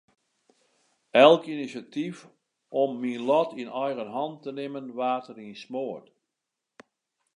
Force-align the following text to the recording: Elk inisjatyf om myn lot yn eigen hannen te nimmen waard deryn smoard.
Elk 1.25 1.43
inisjatyf 1.53 2.17
om 2.81 2.91
myn 3.01 3.25
lot 3.29 3.49
yn 3.61 3.73
eigen 3.83 4.13
hannen 4.15 4.41
te 4.43 4.51
nimmen 4.57 4.95
waard 4.97 5.25
deryn 5.27 5.61
smoard. 5.63 6.07